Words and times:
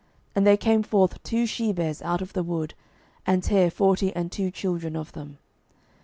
And 0.33 0.47
there 0.47 0.57
came 0.57 0.81
forth 0.81 1.21
two 1.21 1.45
she 1.45 1.71
bears 1.71 2.01
out 2.01 2.23
of 2.23 2.33
the 2.33 2.41
wood, 2.41 2.73
and 3.27 3.43
tare 3.43 3.69
forty 3.69 4.11
and 4.15 4.31
two 4.31 4.49
children 4.49 4.95
of 4.95 5.11
them. 5.11 5.37